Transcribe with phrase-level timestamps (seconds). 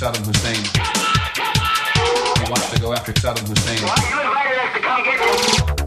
[0.00, 0.62] Saddam Hussein.
[2.42, 3.84] He wants to go after Saddam Hussein.
[3.86, 5.79] Why you invited us to come get you?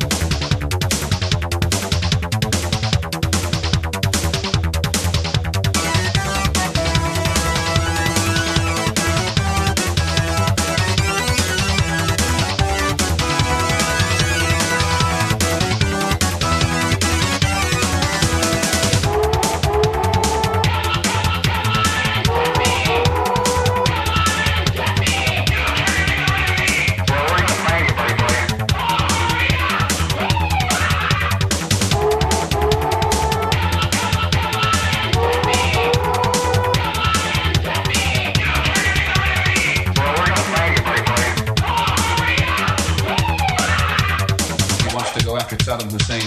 [45.13, 46.21] wants to go after Saddam Hussein.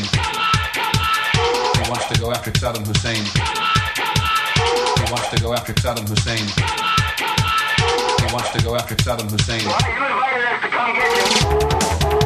[1.75, 3.25] He wants to go after Saddam Hussein.
[4.95, 6.47] He wants to go after Saddam Hussein.
[8.21, 9.67] He wants to go after Saddam Hussein.
[9.67, 12.26] Why are you inviting us to come get you?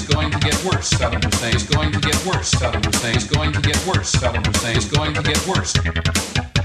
[0.00, 0.88] It's going to get worse.
[0.88, 1.10] To
[1.52, 2.54] it's going to get worse.
[2.54, 4.14] It's going to get worse.
[4.64, 6.59] It's going to get worse.